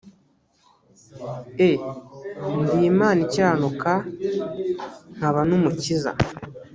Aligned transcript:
e 1.69 1.71
ndi 2.59 2.81
imana 2.91 3.19
ikiranuka 3.25 3.91
nkaba 5.15 5.41
n 5.49 5.51
umukiza 5.57 6.11